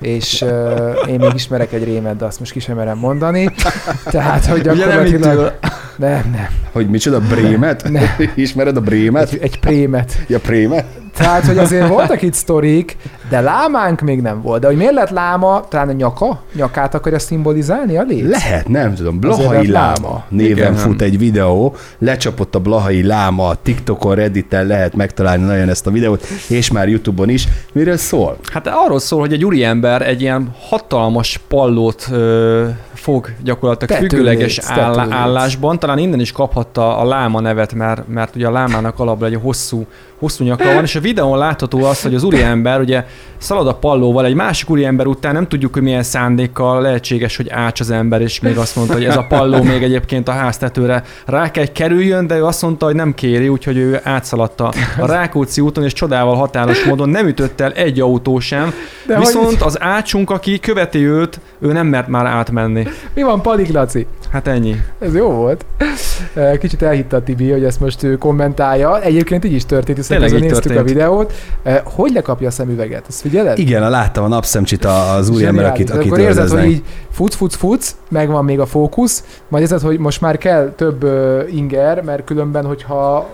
[0.00, 3.50] és uh, én még ismerek egy rémet, de azt most ki sem merem mondani.
[4.04, 5.58] Tehát, hogy nem gyakorlatilag...
[5.96, 6.48] Nem, nem.
[6.72, 7.90] Hogy micsoda, Brémet?
[7.90, 8.02] Ne.
[8.34, 9.32] Ismered a Brémet?
[9.32, 10.18] Egy, egy prémet.
[10.26, 10.84] Ja, Prémet?
[11.16, 12.96] Tehát, hogy azért voltak itt sztorik,
[13.28, 14.60] de lámánk még nem volt.
[14.60, 15.64] De hogy miért lett láma?
[15.68, 16.42] Talán a nyaka?
[16.52, 18.28] Nyakát akarja szimbolizálni a léc?
[18.28, 19.20] Lehet, nem tudom.
[19.20, 20.24] Blahai láma láma.
[20.28, 21.06] néven Igen, fut nem.
[21.06, 26.70] egy videó, lecsapott a Blahai láma, TikTokon, Redditen lehet megtalálni nagyon ezt a videót, és
[26.70, 27.48] már Youtube-on is.
[27.72, 28.36] Miről szól?
[28.52, 34.58] Hát arról szól, hogy egy úriember egy ilyen hatalmas pallót ö, fog gyakorlatilag Tetőléc, függőleges
[34.66, 35.78] áll, állásban.
[35.78, 39.86] Talán innen is kaphatta a láma nevet, mert, mert ugye a lámának alapból egy hosszú,
[40.18, 43.04] hosszú nyaka van, és a videón látható az, hogy az úriember ugye
[43.38, 47.80] szalad a pallóval egy másik úriember után, nem tudjuk, hogy milyen szándékkal lehetséges, hogy ács
[47.80, 51.50] az ember, és még azt mondta, hogy ez a palló még egyébként a háztetőre rá
[51.50, 55.84] kell, kerüljön, de ő azt mondta, hogy nem kéri, úgyhogy ő átszaladta a Rákóczi úton,
[55.84, 58.74] és csodával határos módon nem ütött el egy autó sem, De
[59.06, 62.86] de hogy- Viszont az ácsunk, aki követi őt, ő nem mert már átmenni.
[63.14, 64.06] Mi van, Padik Laci?
[64.30, 64.76] Hát ennyi.
[64.98, 65.64] Ez jó volt.
[66.34, 69.02] Eh, Kicsit elhitte a Tibi, hogy ezt most ő kommentálja.
[69.02, 70.88] Egyébként így is történt, hiszen közben így néztük történt.
[70.90, 71.32] a videót.
[71.62, 73.04] Eh, Hogy lekapja a szemüveget?
[73.08, 73.58] Ezt figyeled?
[73.58, 75.80] Igen, láttam a napszemcsit a- az úriember, Zseniális.
[75.82, 79.80] akit, akit Akkor érzed, hogy így futsz, futsz, futsz, megvan még a fókusz, majd érzed,
[79.80, 81.06] hogy most már kell több
[81.50, 83.28] inger, mert különben, hogyha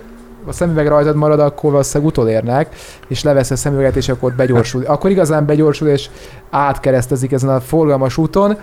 [0.47, 2.75] a szemüveg rajtad marad, akkor valószínűleg utolérnek,
[3.09, 4.83] és levesz a szemüveget, és akkor ott begyorsul.
[4.87, 6.09] Akkor igazán begyorsul, és
[6.51, 8.57] átkeresztezik ezen a forgalmas úton.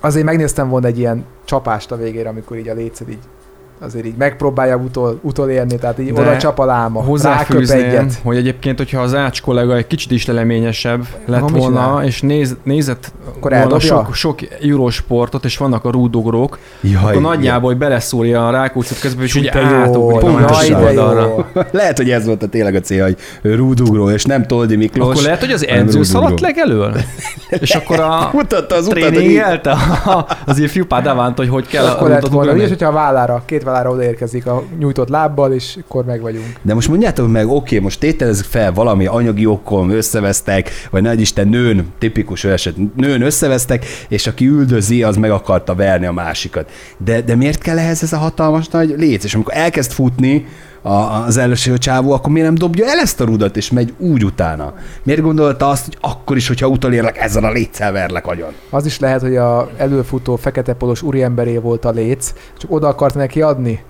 [0.00, 3.28] Azért megnéztem volna egy ilyen csapást a végére, amikor így a léced így
[3.80, 8.20] azért így megpróbálja utol, utolérni, tehát így De oda csap a láma, Hozzáfűzném, egyet.
[8.22, 12.04] hogy egyébként, hogyha az ács kollega egy kicsit is leleményesebb lett mit volna, csinál?
[12.04, 17.70] és néz, nézett Akkor volna sok, sok eurósportot, és vannak a rúdogrók, Jaj, akkor nagyjából,
[17.70, 20.86] hogy beleszúrja a rákócot közben, és ugye de jó, átugrik a jaj, másik de jó.
[20.86, 21.46] oldalra.
[21.70, 25.10] Lehet, hogy ez volt a tényleg a célja, hogy rúdugró, és nem Toldi Miklós.
[25.10, 26.94] Akkor lehet, hogy az edző szaladt legelől?
[27.60, 29.40] És akkor a Mutatta az utat, hogy
[30.46, 33.90] az ifjú Padávánt, hogy hogy kell Akkor lett volna, és hogyha a vállára, két vállára
[33.90, 36.46] odaérkezik a nyújtott lábbal, és akkor meg vagyunk.
[36.62, 41.48] De most mondjátok meg, oké, most tételezzük fel valami anyagi okon összevesztek, vagy nagy Isten
[41.48, 46.70] nőn, tipikus eset, nőn összevesztek, és aki üldözi, az meg akarta verni a másikat.
[46.98, 49.24] De, de miért kell ehhez ez a hatalmas nagy léc?
[49.24, 50.46] És amikor elkezd futni
[50.82, 50.92] a,
[51.26, 54.74] az első csávó, akkor miért nem dobja el ezt a rudat, és megy úgy utána?
[55.02, 58.52] Miért gondolta azt, hogy akkor is, hogyha utolérlek, ezzel a léccel verlek agyon?
[58.70, 63.14] Az is lehet, hogy a előfutó fekete polos úriemberé volt a léc, csak oda akart
[63.14, 63.84] neki adni.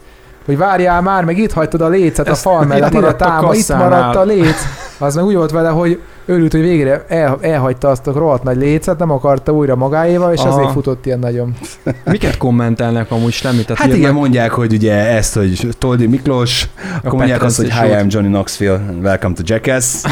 [0.45, 3.17] Hogy várjál már, meg itt hagytad a lécet a Ezt fal itt mellett, ide a
[3.17, 4.57] táma, itt maradt a léc.
[4.99, 8.57] Az meg úgy volt vele, hogy örült, hogy végre el, elhagyta azt a rohadt nagy
[8.57, 10.49] lécet, nem akarta újra magáéval, és Aha.
[10.57, 11.55] azért futott ilyen nagyon.
[12.05, 13.67] Miket kommentelnek amúgy semmit?
[13.67, 16.69] Tehát Hát igen, meg- mondják, hogy ugye ezt, hogy Toldi Miklós,
[17.03, 19.95] akkor mondják azt, hogy Hi, I'm Johnny Knoxville, welcome to Jackass.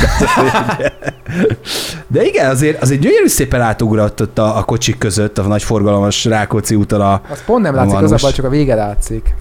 [2.06, 6.24] De igen, azért, azért gyönyörű szépen átugrott ott a, a kocsik között, a nagy forgalmas
[6.24, 7.20] Rákóczi úton a...
[7.30, 9.34] Az pont nem látszik, az a baj, csak a vége látszik.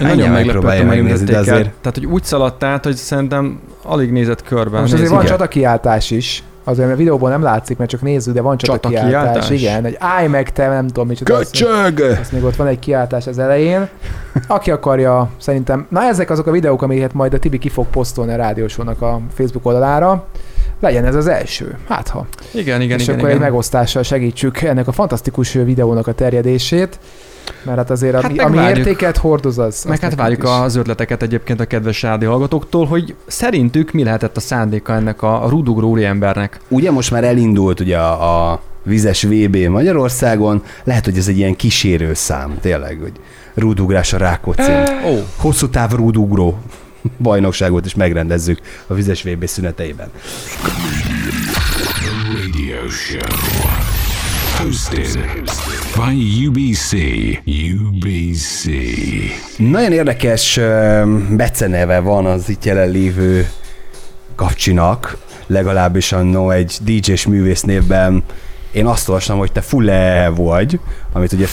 [0.00, 1.40] Én nagyon meglepődtem, hogy megnézni, de el.
[1.40, 4.80] azért- Tehát, hogy úgy szaladt át, hogy szerintem alig nézett körben.
[4.80, 6.42] Most azért van csatakiáltás is.
[6.64, 9.10] Azért a videóban nem látszik, mert csak nézzük, de van csatakiáltás.
[9.12, 9.50] Csatakiáltás?
[9.50, 11.34] Igen, hogy állj meg te, nem tudom micsoda.
[11.36, 12.00] azt- Köcsög!
[12.20, 13.88] Azt még ott van egy kiáltás az elején.
[14.46, 18.32] Aki akarja, szerintem, na ezek azok a videók, amiket majd a Tibi ki fog posztolni
[18.32, 20.26] a rádiósónak a Facebook oldalára.
[20.80, 21.76] Legyen ez az első.
[21.88, 22.26] Hát ha.
[22.52, 23.14] Igen, igen, és igen.
[23.16, 23.40] akkor igen.
[23.42, 26.98] egy megosztással segítsük ennek a fantasztikus videónak a terjedését.
[27.62, 29.84] Mert hát azért, Hát ami, értéket hordoz, az.
[29.88, 30.48] Meg hát várjuk is.
[30.48, 35.44] az ötleteket egyébként a kedves rádió hallgatóktól, hogy szerintük mi lehetett a szándéka ennek a,
[35.44, 36.60] a rudugró úriembernek.
[36.68, 41.56] Ugye most már elindult ugye a, a vizes VB Magyarországon, lehet, hogy ez egy ilyen
[41.56, 43.12] kísérő szám, tényleg, hogy
[43.54, 44.82] rúdugrás a Rákóczin.
[45.06, 46.58] Ó, Hosszú táv rúdugró
[47.18, 50.08] bajnokságot is megrendezzük a vizes VB szüneteiben.
[52.32, 53.85] Radio Show.
[54.58, 55.18] Hosted
[55.96, 56.92] by UBC.
[57.86, 58.64] UBC.
[59.58, 60.60] Nagyon érdekes
[61.30, 63.48] beceneve van az itt jelenlévő
[64.34, 65.16] kapcsinak,
[65.46, 68.22] legalábbis annó egy DJ-s művész névben
[68.72, 70.80] én azt olvastam, hogy te Fule vagy,
[71.12, 71.46] amit ugye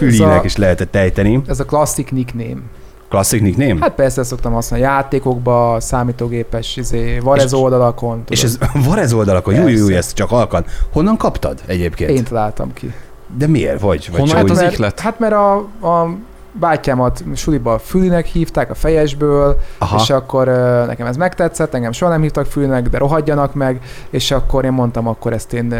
[0.00, 1.40] Ez a- is lehetett ejteni.
[1.46, 2.60] Ez a klasszik nickname.
[3.08, 3.76] Klasszik nickname?
[3.80, 8.22] Hát persze ezt szoktam használni játékokba, számítógépes, izé, Varez És- oldalakon.
[8.28, 8.56] És tudod.
[8.74, 10.64] ez van ez oldalakon, jó, jó, ezt csak alkan.
[10.92, 12.10] Honnan kaptad egyébként?
[12.10, 12.92] Én találtam ki.
[13.36, 13.80] De miért?
[13.80, 14.08] Vagy?
[14.10, 15.00] vagy Honnan hát az mert, ihlet?
[15.00, 16.16] Hát mert a, a
[16.52, 19.98] bátyámat suliba Fülinek hívták a fejesből, Aha.
[20.02, 20.46] és akkor
[20.86, 23.80] nekem ez megtetszett, engem soha nem hívtak Fülinek, de rohadjanak meg,
[24.10, 25.74] és akkor én mondtam, akkor ezt én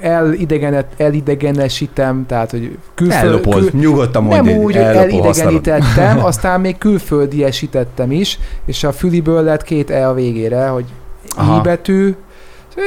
[0.00, 5.52] elidegenet, elidegenesítem, tehát hogy külföld, Ellopod, nyugodtan nem mondj, úgy, hogy ellopó használod.
[5.52, 10.84] elidegenítettem, aztán még külföldiesítettem is, és a Füliből lett két E a végére, hogy
[11.36, 11.56] Aha.
[11.56, 12.14] I betű,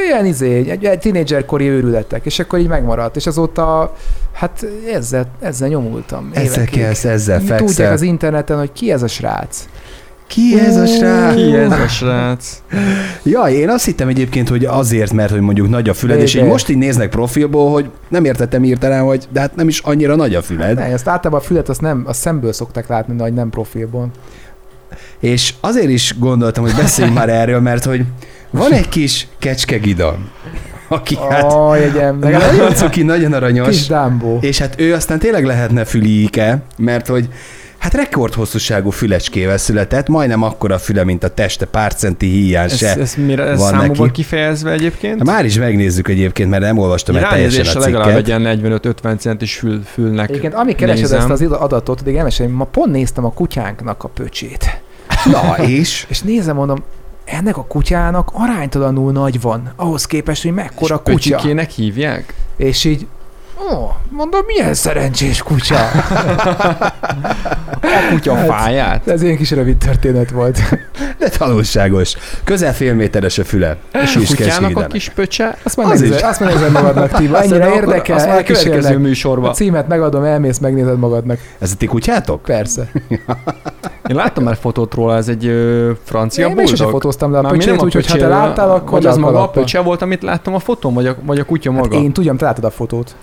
[0.08, 3.96] ilyen izé, egy, egy tínédzserkori őrületek, és akkor így megmaradt, és azóta,
[4.34, 6.30] hát ezzel, ezzel nyomultam.
[6.34, 7.92] Ezzel kelsz, ezzel Így Tudják fekszel.
[7.92, 9.66] az interneten, hogy ki ez a srác.
[10.28, 11.36] Ki ez a srác?
[11.36, 12.62] Ki ez a srác?
[13.24, 16.34] Ja, én azt hittem egyébként, hogy azért, mert hogy mondjuk nagy a füled, De- és
[16.34, 20.16] így most így néznek profilból, hogy nem értettem hirtelen, hogy de hát nem is annyira
[20.16, 20.76] nagy a füled.
[20.76, 24.08] Ne, ezt általában a fület azt nem, azt szemből szokták látni, hogy nem profilból.
[25.20, 28.06] És azért is gondoltam, hogy beszéljünk már erről, mert hogy
[28.54, 30.18] van egy kis kecskegida,
[30.88, 34.38] aki hát Oh, jegyem, nagyon cuki, nagyon kis aranyos, Dumbo.
[34.42, 37.28] és hát ő aztán tényleg lehetne fülike, mert hogy
[37.78, 42.96] hát rekordhosszúságú fülecskével született, majdnem akkora füle, mint a teste, pár centi híján Ez, se.
[42.96, 44.22] ez mire ez van számokban neki.
[44.22, 45.18] kifejezve egyébként?
[45.18, 48.40] Hát Már is megnézzük egyébként, mert nem olvastam el teljesen a Ránézésre legalább cikket.
[48.40, 48.82] egy ilyen
[49.16, 51.20] 45-50 centis fül, fülnek Egyébként, ami keresed nézem.
[51.20, 54.82] ezt az adatot, addig elmesélem, ma pont néztem a kutyánknak a pöcsét.
[55.32, 56.06] Na, és?
[56.10, 56.84] És nézem, mondom,
[57.34, 61.36] ennek a kutyának aránytalanul nagy van, ahhoz képest, hogy mekkora És kutya.
[61.36, 62.34] Pöcsikének hívják?
[62.58, 63.08] És így,
[63.72, 65.78] ó, mondom, milyen szerencsés kutya.
[67.82, 69.08] A kutya Hát, fáját?
[69.08, 70.60] Ez ilyen kis rövid történet volt.
[71.20, 72.14] De tanulságos.
[72.44, 73.78] Közel fél méteres a füle.
[74.04, 75.58] És A is kutyának a kis pöcse?
[75.64, 77.36] Azt már Az megnézed, azt már nézed magadnak, Timo.
[77.36, 78.98] Ennyire akkor érdekel, Azt már a következő elkísérlek.
[78.98, 79.52] A műsorba.
[79.52, 81.40] címet megadom, elmész, megnézed magadnak.
[81.60, 82.42] Ez a ti kutyátok?
[82.42, 82.90] Persze.
[84.10, 87.02] Én láttam már fotót róla, ez egy ö, francia Én még sose bulldog.
[87.02, 90.02] fotóztam le a pöcsét, úgyhogy ha te láttál, akkor Vagy az maga a pöcse volt,
[90.02, 91.96] amit láttam a fotón, vagy a, vagy a kutya maga?
[91.96, 93.16] Hát én tudjam, te láttad a fotót.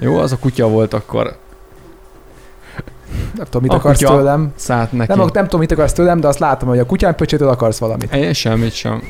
[0.00, 1.36] Jó, az a kutya volt akkor.
[3.36, 4.16] Nem tudom, mit A akarsz kutya.
[4.16, 4.52] tőlem.
[4.56, 5.12] Szállt neki.
[5.16, 8.14] Nem, nem tudom, mit akarsz tőlem, de azt látom, hogy a kutyán pöcsétől akarsz valamit.
[8.14, 9.02] Én semmit sem.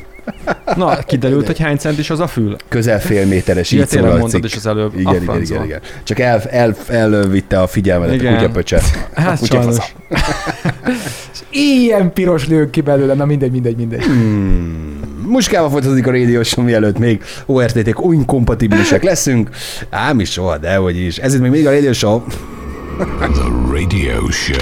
[0.75, 2.55] Na, kiderült, hogy hány centis az a fül.
[2.67, 4.43] Közel fél méteres, így szól a cikk.
[4.43, 4.93] is az előbb.
[4.93, 5.53] Igen, a igen, francba.
[5.55, 5.79] igen, igen.
[6.03, 8.33] Csak el, el, elvitte a figyelmedet Igen.
[8.33, 8.81] a kutyapöcse.
[9.13, 9.93] Hát kutya sajnos.
[11.51, 14.03] Ilyen piros lők ki belőle, na mindegy, mindegy, mindegy.
[14.03, 14.99] Hmm.
[15.27, 19.49] Muskába folytatódik a Radio Show, mielőtt még ORTT-k inkompatibilisek leszünk.
[19.89, 21.17] Ám is soha, de hogy is.
[21.17, 22.21] Ez itt még mindig a Radio Show.
[22.99, 24.55] The radio show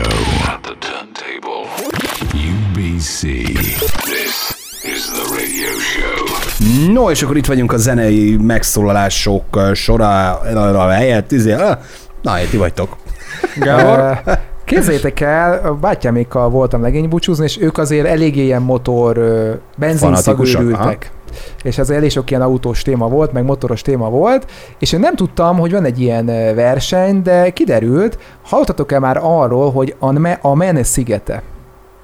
[0.48, 1.66] at the turntable.
[2.34, 3.46] UBC.
[4.06, 6.94] This is the radio show.
[6.94, 11.32] No, és akkor itt vagyunk a zenei megszólalások uh, sora uh, helyett.
[11.32, 11.78] Izé, uh,
[12.22, 12.98] na, ti vagytok.
[13.56, 14.22] Gábor?
[14.68, 20.62] Képzeljétek el, a bátyámékkal voltam legénybúcsúzni, és ők azért eléggé ilyen motor, ö, benzinszagú Fanatikusak,
[20.62, 21.12] ültek.
[21.64, 25.16] És az elég sok ilyen autós téma volt, meg motoros téma volt, és én nem
[25.16, 26.26] tudtam, hogy van egy ilyen
[26.56, 31.42] verseny, de kiderült, hallottatok-e már arról, hogy a, Me- a Men szigete?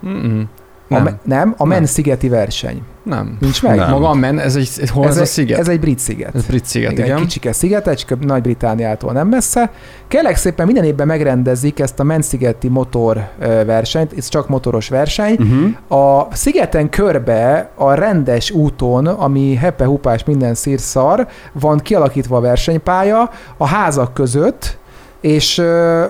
[0.07, 0.49] Mm-mm.
[0.89, 1.03] A Nem.
[1.03, 1.85] Me- nem, a Men Nem.
[1.85, 2.81] szigeti verseny.
[3.03, 3.37] Nem.
[3.39, 3.77] Nincs meg?
[3.77, 3.89] Nem.
[3.89, 5.59] Maga a men, ez egy, ez, hol ez, a egy, sziget?
[5.59, 6.35] Ez egy brit sziget.
[6.35, 7.05] Ez brit sziget, igen.
[7.05, 9.71] igen, egy kicsike szigetecske, Nagy-Britániától nem messze.
[10.07, 13.29] Kérlek szépen minden évben megrendezik ezt a Menszigeti motor
[13.65, 15.35] versenyt, ez csak motoros verseny.
[15.39, 16.01] Uh-huh.
[16.01, 23.29] A szigeten körbe a rendes úton, ami hepe, hupás, minden szírszar, van kialakítva a versenypálya
[23.57, 24.77] a házak között,
[25.21, 25.59] és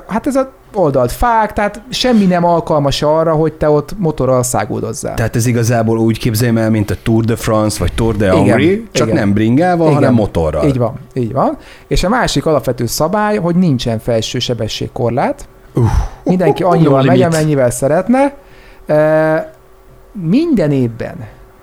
[0.07, 5.13] hát ez a oldalt fák, tehát semmi nem alkalmas arra, hogy te ott motorral száguldozzál.
[5.13, 8.79] Tehát ez igazából úgy képzeljem el, mint a Tour de France, vagy Tour de Hongrie,
[8.91, 9.19] csak igen.
[9.19, 9.93] nem bringával, Igen.
[9.93, 10.67] hanem motorral.
[10.67, 11.57] Így van, így van.
[11.87, 15.47] És a másik alapvető szabály, hogy nincsen felső sebességkorlát.
[15.73, 15.83] Uh.
[16.23, 17.33] Mindenki annyival megy, limit.
[17.33, 18.35] amennyivel szeretne.
[18.85, 19.53] E,
[20.11, 21.15] minden évben,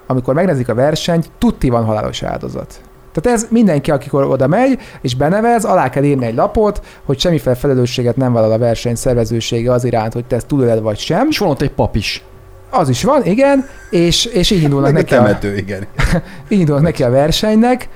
[0.06, 2.80] amikor megnezik a versenyt, tuti van halálos áldozat.
[3.12, 7.54] Tehát ez mindenki, akikor oda megy, és benevez, alá kell írni egy lapot, hogy semmiféle
[7.54, 11.26] felelősséget nem vállal a verseny szervezősége az iránt, hogy te ezt tudod vagy sem.
[11.28, 12.24] És van ott egy pap is.
[12.70, 15.86] Az is van, igen, és, és így indulnak neki a, temető, igen.
[16.48, 17.88] így indulnak neki a versenynek,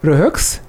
[0.00, 0.60] röhögsz,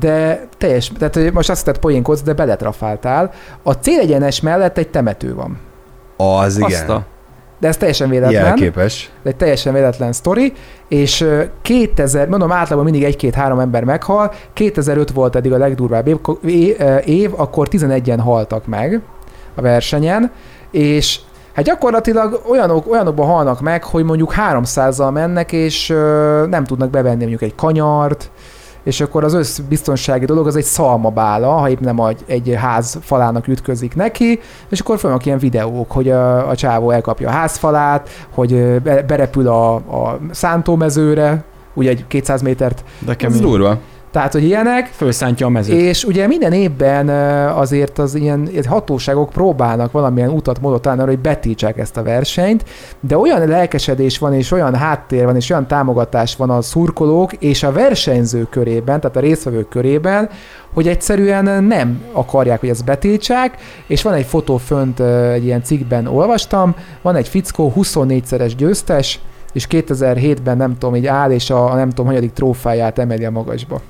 [0.00, 3.30] de teljes, tehát hogy most azt hitted poénkodsz, de beletrafáltál.
[3.62, 5.58] A célegyenes mellett egy temető van.
[6.16, 6.70] Az igen.
[6.70, 7.06] Azt a...
[7.58, 8.44] de ez teljesen véletlen.
[8.44, 9.10] Jelképes.
[9.22, 10.52] de egy teljesen véletlen sztori,
[10.88, 16.18] és ö, 2000, mondom, általában mindig egy-két-három ember meghal, 2005 volt eddig a legdurvább év,
[17.04, 19.00] év akkor 11-en haltak meg
[19.54, 20.30] a versenyen,
[20.70, 21.20] és
[21.54, 25.88] hát gyakorlatilag olyanok, olyanokban halnak meg, hogy mondjuk 300-zal mennek, és
[26.48, 28.30] nem tudnak bevenni mondjuk egy kanyart,
[28.84, 33.48] és akkor az összbiztonsági dolog az egy szalmabála, ha épp nem egy, egy ház falának
[33.48, 38.80] ütközik neki, és akkor vannak ilyen videók, hogy a, a csávó elkapja a házfalát, hogy
[38.82, 41.44] berepül a, a szántómezőre,
[41.74, 43.40] ugye egy 200 métert, De Ez kemény.
[43.40, 43.78] durva.
[44.14, 45.80] Tehát hogy ilyenek, Fölszántja a mezőt.
[45.80, 47.08] és ugye minden évben
[47.48, 52.64] azért az ilyen hatóságok próbálnak valamilyen utat, módot találni arra, hogy betiltsák ezt a versenyt,
[53.00, 57.62] de olyan lelkesedés van, és olyan háttér van, és olyan támogatás van a szurkolók és
[57.62, 60.28] a versenyzők körében, tehát a résztvevők körében,
[60.74, 65.00] hogy egyszerűen nem akarják, hogy ezt betiltsák, és van egy fotó fönt,
[65.32, 69.20] egy ilyen cikkben olvastam, van egy fickó, 24-szeres győztes,
[69.52, 73.80] és 2007-ben nem tudom, így áll, és a nem tudom, hanyadik trófáját emeli a magasba.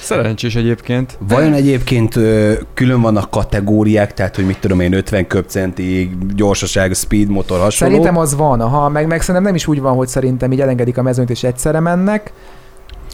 [0.00, 1.18] Szerencsés egyébként.
[1.28, 7.28] Vajon egyébként ö, külön vannak kategóriák, tehát hogy mit tudom én, 50 köbcentig, gyorsaság, speed,
[7.28, 7.94] motor, hasonló?
[7.94, 10.98] Szerintem az van, aha, meg, meg szerintem nem is úgy van, hogy szerintem így elengedik
[10.98, 12.32] a mezőnyt és egyszerre mennek,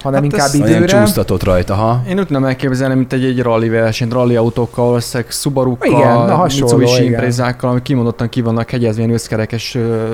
[0.03, 0.87] hanem Hát inkább Ha időre.
[0.87, 2.03] csúsztatott rajta, ha?
[2.09, 6.35] Én úgy nem elképzelni, mint egy, egy rally versenyt, rally autókkal, valószínűleg Subarukkal, Igen, na,
[6.35, 7.13] hasonló, Mitsubishi igen.
[7.13, 10.07] imprézákkal, amik kimondottan ki vannak hegyezvén összkerekes ö,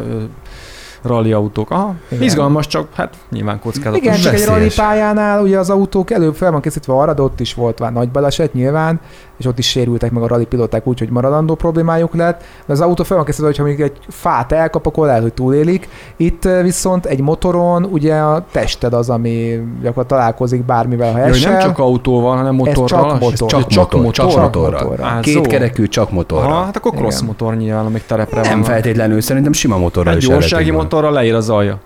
[1.03, 1.71] rally autók.
[1.71, 2.23] Aha, Igen.
[2.25, 3.99] izgalmas, csak hát nyilván kockázatos.
[3.99, 7.41] Igen, csak egy rally pályánál ugye az autók előbb fel van készítve arra, de ott
[7.41, 9.01] is volt már nagy baleset nyilván,
[9.37, 12.41] és ott is sérültek meg a rally pilóták úgy, hogy maradandó problémájuk lett.
[12.67, 15.89] De az autó fel van készítve, hogyha mondjuk egy fát elkap, akkor lehet, hogy túlélik.
[16.17, 21.53] Itt eh, viszont egy motoron ugye a tested az, ami gyakorlatilag találkozik bármivel, ha esel.
[21.53, 23.11] nem csak autóval, hanem motorral.
[23.11, 23.49] csak motor.
[23.49, 24.13] Csak, csak motor, motor.
[24.33, 24.83] csak motorral.
[24.83, 25.07] motorral.
[25.07, 25.41] Á, Két szó.
[25.41, 26.47] kerekű, csak motorra.
[26.47, 27.27] Aha, hát akkor cross Igen.
[27.27, 28.65] motor nyilván, amik terepre Nem vannak.
[28.67, 31.79] feltétlenül, szerintem sima motorral Egy is gyorsági motorral leír az alja.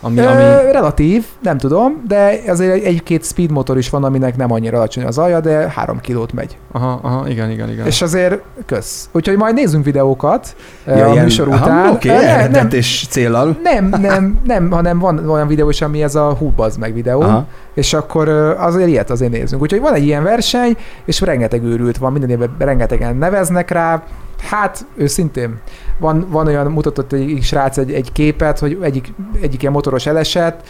[0.00, 0.72] Ami, Ö, ami...
[0.72, 5.04] relatív, nem tudom, de azért egy- egy-két speed motor is van, aminek nem annyira alacsony
[5.04, 6.56] az alja, de három kilót megy.
[6.72, 7.86] Aha, aha, igen, igen, igen.
[7.86, 9.08] És azért kösz.
[9.12, 10.56] Úgyhogy majd nézzünk videókat
[10.86, 11.90] ja, a ilyen- műsor aha, után.
[11.90, 12.68] Oké, Ö, okay, ne- nem,
[13.08, 13.56] célral.
[13.62, 17.20] nem, nem, nem, hanem van olyan videó is, ami ez a hú, bazd meg videó,
[17.20, 17.46] Aha.
[17.74, 19.62] és akkor ö, azért ilyet azért nézzünk.
[19.62, 24.02] Úgyhogy van egy ilyen verseny, és rengeteg őrült van, minden évben rengetegen neveznek rá,
[24.40, 25.60] Hát, őszintén,
[25.98, 30.68] van, van olyan, mutatott egy srác egy, egy képet, hogy egyik, egyik ilyen motoros elesett,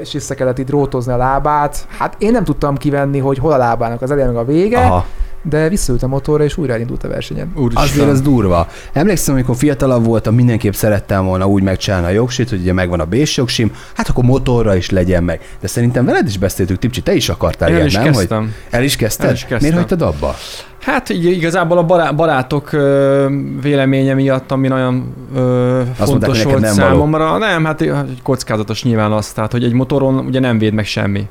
[0.00, 1.86] és vissza kellett itt drótozni a lábát.
[1.98, 5.06] Hát én nem tudtam kivenni, hogy hol a lábának az eleje meg a vége, Aha.
[5.48, 7.52] De visszaült a motorra, és újra elindult a versenyen.
[7.56, 7.82] Úristen.
[7.82, 8.68] Azért az durva.
[8.92, 13.04] Emlékszem, amikor fiatalabb voltam, mindenképp szerettem volna úgy megcsinálni a jogsit, hogy ugye megvan a
[13.04, 15.40] bés jogsim, hát akkor motorra is legyen meg.
[15.60, 18.04] De szerintem veled is beszéltük, Tipcsi, te is akartál el ilyet, is nem?
[18.04, 18.40] kezdtem.
[18.40, 19.26] Hogy el is kezdted?
[19.26, 19.58] El is kezdtem.
[19.60, 20.34] Miért hagytad abba?
[20.80, 23.26] Hát így igazából a bará- barátok ö,
[23.62, 26.88] véleménye miatt, ami nagyon ö, fontos volt nem való.
[26.88, 27.38] számomra.
[27.38, 31.26] Nem, hát hogy kockázatos nyilván az, tehát hogy egy motoron ugye nem véd meg semmi.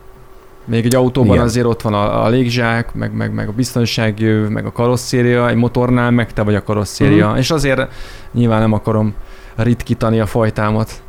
[0.65, 1.45] Még egy autóban Igen.
[1.45, 5.55] Azért ott van a, a légzsák, meg, meg, meg a biztonságjöv, meg a karosszéria, egy
[5.55, 7.27] motornál meg te vagy a karosszéria.
[7.27, 7.37] Mhm.
[7.37, 7.87] És azért
[8.31, 9.13] nyilván nem akarom
[9.55, 11.03] ritkítani a fajtámat.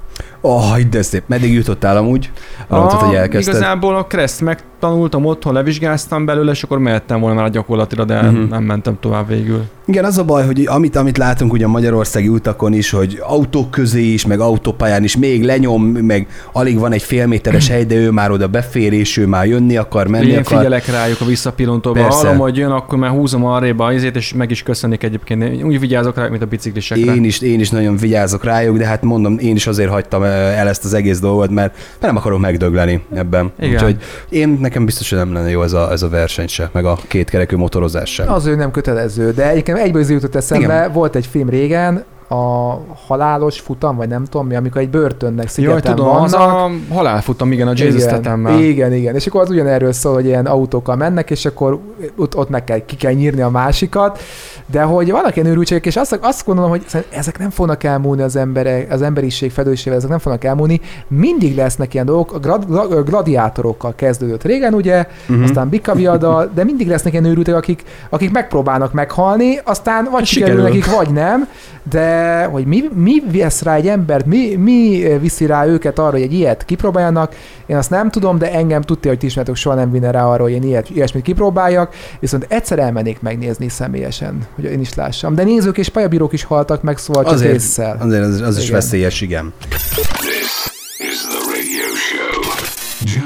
[0.47, 1.23] Oh, de szép.
[1.27, 2.31] Meddig jutottál amúgy?
[2.69, 3.55] Mondtad, hogy elkezdted.
[3.55, 8.49] Igazából a Crest megtanultam otthon, levizsgáztam belőle, és akkor mehettem volna már gyakorlatilag, de uh-huh.
[8.49, 9.63] nem mentem tovább végül.
[9.87, 13.71] Igen, az a baj, hogy amit, amit látunk ugye a magyarországi utakon is, hogy autók
[13.71, 17.95] közé is, meg autópályán is még lenyom, meg alig van egy fél méteres hely, de
[17.95, 20.57] ő már oda befér, és ő már jönni akar, menni Én akar.
[20.57, 22.17] figyelek rájuk a visszapillantóba, Persze.
[22.27, 25.43] hallom, hogy jön, akkor már húzom arrébb a izét, és meg is köszönik egyébként.
[25.43, 27.15] Én úgy vigyázok rájuk, mint a biciklisekre.
[27.15, 30.34] Én is, én is nagyon vigyázok rájuk, de hát mondom, én is azért hagytam eh,
[30.35, 33.53] el ezt az egész dolgot, mert mert nem akarom megdögleni ebben.
[33.59, 33.75] Igen.
[33.75, 33.97] Úgyhogy
[34.29, 36.99] én nekem biztos, hogy nem lenne jó ez a, ez a verseny se, meg a
[37.09, 38.33] kétkerekű motorozás sem.
[38.33, 40.65] Az ő nem kötelező, de egyébként egyből jutott eszembe.
[40.65, 40.93] Igen.
[40.93, 45.49] volt egy film régen, a halálos futam, vagy nem tudom mi, amikor egy börtönnek Jaj,
[45.49, 46.25] szigeten tudom, vannak.
[46.25, 50.25] az a halálfutam, igen, a Jason igen, igen, igen, és akkor az ugyanerről szól, hogy
[50.27, 51.79] ilyen autókkal mennek, és akkor
[52.17, 54.19] ott, ott meg kell, ki kell nyírni a másikat,
[54.67, 58.37] de hogy vannak ilyen őrültségek, és azt, azt gondolom, hogy ezek nem fognak elmúlni az,
[58.37, 63.05] emberek, az emberiség felelősségével, ezek nem fognak elmúlni, mindig lesznek ilyen dolgok, a glad, glad,
[63.09, 65.43] gladiátorokkal kezdődött régen, ugye, Mhm.
[65.43, 70.79] aztán Bikaviada, de mindig lesznek ilyen őrültek, akik, akik megpróbálnak meghalni, aztán vagy sikerül, Sikerül.
[70.79, 71.49] nekik, vagy nem,
[71.91, 76.23] de hogy mi, mi vesz rá egy embert, mi, mi viszi rá őket arra, hogy
[76.23, 77.35] egy ilyet kipróbáljanak,
[77.67, 80.43] én azt nem tudom, de engem tudja, hogy ti ismertek, soha nem vinne rá arra,
[80.43, 85.35] hogy én ilyet, ilyesmit kipróbáljak, viszont egyszer elmennék megnézni személyesen, hogy én is lássam.
[85.35, 87.97] De nézők és pályabírók is haltak meg, szóval csak Azért, észszel.
[88.01, 88.75] azért az, az is Igen.
[88.75, 89.53] veszélyes, igen.
[89.59, 92.43] This is the radio show.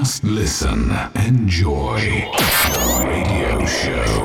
[0.00, 2.00] Just listen, enjoy.
[3.02, 4.17] Radio show.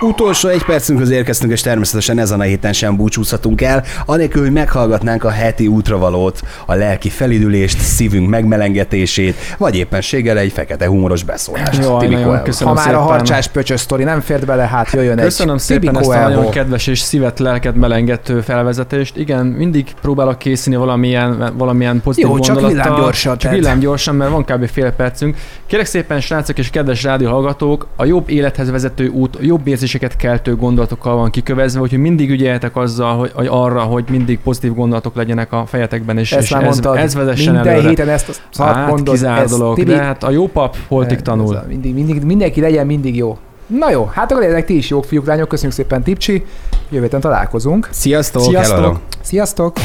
[0.00, 5.24] Utolsó egy percünkhöz érkeztünk, és természetesen ezen a héten sem búcsúzhatunk el, anélkül, hogy meghallgatnánk
[5.24, 11.98] a heti útravalót, a lelki felidülést, szívünk megmelengetését, vagy éppenséggel egy fekete humoros beszólást.
[11.98, 13.00] Tibikó nagyon köszönöm ha már szépen.
[13.00, 16.28] a harcsás pöcsös sztori nem fért bele, hát jöjjön Köszönöm egy szépen Tibikó ezt a
[16.28, 19.16] nagyon kedves és szívet, lelket melengető felvezetést.
[19.16, 24.68] Igen, mindig próbálok készülni valamilyen, valamilyen pozitív Jó, csak villámgyorsan, Csak villámgyorsan, mert van kb.
[24.68, 25.36] fél percünk.
[25.66, 30.56] Kérek szépen, srácok és kedves rádióhallgatók, a jobb élethez vezető út, a jobb érzéseket keltő
[30.56, 35.52] gondolatokkal van kikövezve, úgyhogy mindig ügyeljetek azzal, hogy, hogy arra, hogy mindig pozitív gondolatok legyenek
[35.52, 37.88] a fejetekben, és, Ezt és ez, ez vezessen minden előre.
[37.88, 39.14] héten ezt a szart Hát, mondod.
[39.14, 41.56] kizár ez dolog, Tibi- de hát a jó pap holtig ez tanul.
[41.56, 43.38] a- Mindig, mindig, mindenki legyen mindig jó.
[43.66, 45.48] Na jó, hát akkor legyenek ti is jók, fiúk, lányok.
[45.48, 46.44] Köszönjük szépen, Tipcsi.
[46.90, 47.88] Jövő találkozunk.
[47.90, 48.42] Sziasztok!
[48.42, 48.78] Sziasztok!
[48.78, 48.98] elalok.
[49.20, 49.78] Sziasztok!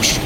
[0.00, 0.23] Show.